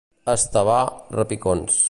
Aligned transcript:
A 0.31 0.33
Estavar, 0.39 0.79
repicons. 1.19 1.79